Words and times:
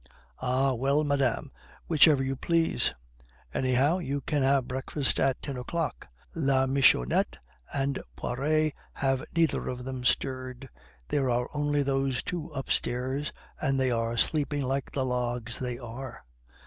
"Ah, 0.39 0.73
well, 0.73 1.03
madame, 1.03 1.51
whichever 1.87 2.23
you 2.23 2.35
please. 2.35 2.91
Anyhow, 3.53 3.99
you 3.99 4.21
can 4.21 4.41
have 4.41 4.67
breakfast 4.67 5.19
at 5.19 5.39
ten 5.43 5.57
o'clock. 5.57 6.07
La 6.33 6.65
Michonnette 6.65 7.37
and 7.71 8.01
Poiret 8.15 8.73
have 8.93 9.23
neither 9.35 9.67
of 9.67 9.83
them 9.83 10.03
stirred. 10.03 10.67
There 11.09 11.29
are 11.29 11.51
only 11.53 11.83
those 11.83 12.23
two 12.23 12.47
upstairs, 12.49 13.31
and 13.61 13.79
they 13.79 13.91
are 13.91 14.17
sleeping 14.17 14.63
like 14.63 14.91
the 14.91 15.05
logs 15.05 15.59
they 15.59 15.77
are." 15.77 16.25